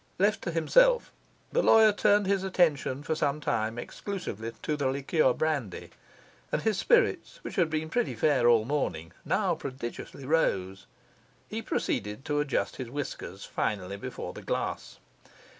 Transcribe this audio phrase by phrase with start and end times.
[0.17, 1.11] Left to himself,
[1.51, 5.91] the lawyer turned his attention for some time exclusively to the liqueur brandy,
[6.51, 10.87] and his spirits, which had been pretty fair all morning, now prodigiously rose.
[11.47, 14.97] He proceeded to adjust his whiskers finally before the glass.